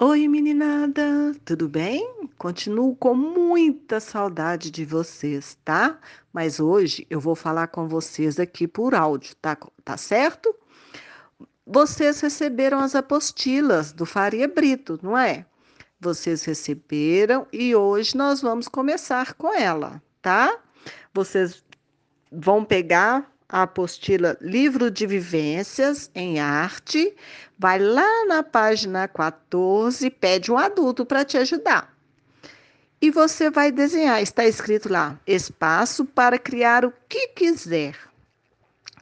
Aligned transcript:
Oi, 0.00 0.28
meninada, 0.28 1.34
tudo 1.44 1.68
bem? 1.68 2.28
Continuo 2.38 2.94
com 2.94 3.16
muita 3.16 3.98
saudade 3.98 4.70
de 4.70 4.84
vocês, 4.84 5.58
tá? 5.64 5.98
Mas 6.32 6.60
hoje 6.60 7.04
eu 7.10 7.18
vou 7.18 7.34
falar 7.34 7.66
com 7.66 7.88
vocês 7.88 8.38
aqui 8.38 8.68
por 8.68 8.94
áudio, 8.94 9.34
tá, 9.42 9.58
tá 9.84 9.96
certo? 9.96 10.54
Vocês 11.66 12.20
receberam 12.20 12.78
as 12.78 12.94
apostilas 12.94 13.92
do 13.92 14.06
Faria 14.06 14.46
Brito, 14.46 15.00
não 15.02 15.18
é? 15.18 15.44
Vocês 15.98 16.44
receberam 16.44 17.44
e 17.52 17.74
hoje 17.74 18.16
nós 18.16 18.40
vamos 18.40 18.68
começar 18.68 19.34
com 19.34 19.52
ela, 19.52 20.00
tá? 20.22 20.60
Vocês 21.12 21.64
vão 22.30 22.64
pegar 22.64 23.28
a 23.48 23.62
apostila 23.62 24.36
Livro 24.40 24.90
de 24.90 25.06
Vivências 25.06 26.10
em 26.14 26.38
Arte, 26.38 27.16
vai 27.58 27.78
lá 27.78 28.26
na 28.26 28.42
página 28.42 29.08
14, 29.08 30.10
pede 30.10 30.52
um 30.52 30.58
adulto 30.58 31.06
para 31.06 31.24
te 31.24 31.38
ajudar. 31.38 31.96
E 33.00 33.10
você 33.10 33.48
vai 33.48 33.70
desenhar, 33.72 34.20
está 34.20 34.44
escrito 34.44 34.92
lá, 34.92 35.18
espaço 35.26 36.04
para 36.04 36.38
criar 36.38 36.84
o 36.84 36.92
que 37.08 37.28
quiser. 37.28 37.94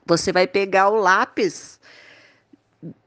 Você 0.04 0.30
vai 0.30 0.46
pegar 0.46 0.90
o 0.90 0.96
lápis 0.96 1.80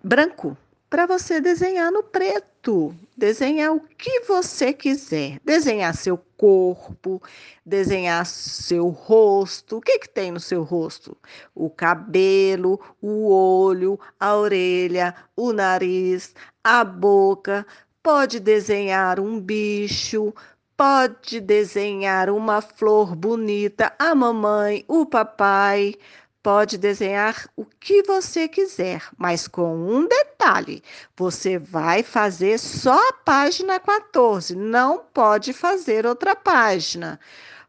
branco 0.03 0.57
para 0.89 1.05
você 1.05 1.39
desenhar 1.39 1.91
no 1.91 2.03
preto. 2.03 2.93
Desenhar 3.19 3.75
o 3.75 3.81
que 3.81 4.21
você 4.21 4.71
quiser. 4.71 5.41
Desenhar 5.43 5.93
seu 5.93 6.17
corpo, 6.37 7.21
desenhar 7.65 8.25
seu 8.25 8.87
rosto. 8.87 9.75
O 9.75 9.81
que, 9.81 9.99
que 9.99 10.07
tem 10.07 10.31
no 10.31 10.39
seu 10.39 10.63
rosto? 10.63 11.17
O 11.53 11.69
cabelo, 11.69 12.79
o 13.01 13.29
olho, 13.29 13.99
a 14.17 14.37
orelha, 14.37 15.13
o 15.35 15.51
nariz, 15.51 16.33
a 16.63 16.85
boca. 16.85 17.67
Pode 18.01 18.39
desenhar 18.39 19.19
um 19.19 19.37
bicho, 19.37 20.33
pode 20.77 21.41
desenhar 21.41 22.29
uma 22.29 22.61
flor 22.61 23.17
bonita, 23.17 23.91
a 23.99 24.15
mamãe, 24.15 24.85
o 24.87 25.05
papai. 25.05 25.93
Pode 26.41 26.77
desenhar 26.77 27.49
o 27.55 27.65
que 27.65 28.01
você 28.03 28.47
quiser, 28.47 29.03
mas 29.17 29.45
com 29.45 29.75
um 29.75 30.07
detalhe: 30.07 30.81
você 31.15 31.59
vai 31.59 32.01
fazer 32.01 32.57
só 32.57 32.97
a 33.09 33.13
página 33.13 33.77
14, 33.77 34.55
não 34.55 34.99
pode 34.99 35.51
fazer 35.51 36.05
outra 36.05 36.35
página. 36.35 37.19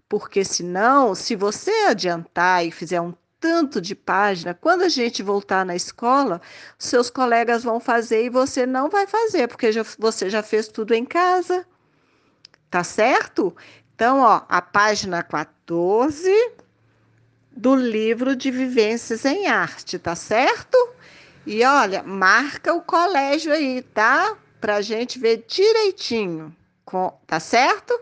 Porque 0.09 0.45
senão, 0.45 1.15
se 1.17 1.35
você 1.35 1.71
adiantar 1.89 2.65
e 2.65 2.71
fizer 2.71 3.01
um 3.01 3.13
tanto 3.41 3.81
de 3.81 3.95
página, 3.95 4.55
quando 4.55 4.83
a 4.83 4.89
gente 4.89 5.23
voltar 5.23 5.65
na 5.65 5.75
escola, 5.75 6.41
seus 6.79 7.11
colegas 7.11 7.65
vão 7.65 7.81
fazer 7.81 8.25
e 8.25 8.31
você 8.31 8.67
não 8.67 8.89
vai 8.89 9.07
fazer, 9.07 9.49
porque 9.49 9.73
já, 9.73 9.85
você 9.99 10.29
já 10.31 10.43
fez 10.43 10.69
tudo 10.69 10.95
em 10.95 11.05
casa. 11.05 11.67
Tá 12.71 12.85
certo? 12.85 13.57
Então, 13.95 14.21
ó, 14.21 14.43
a 14.49 14.63
página 14.63 15.23
14 15.23 16.31
do 17.53 17.75
livro 17.75 18.37
de 18.37 18.51
vivências 18.51 19.25
em 19.25 19.47
arte, 19.49 19.99
tá 19.99 20.15
certo? 20.15 20.77
E 21.47 21.65
olha, 21.65 22.03
marca 22.03 22.75
o 22.75 22.83
colégio 22.83 23.53
aí, 23.53 23.83
tá? 23.83 24.37
Pra 24.61 24.81
gente 24.81 25.19
ver 25.19 25.45
direitinho, 25.49 26.55
tá 27.27 27.41
certo? 27.41 27.99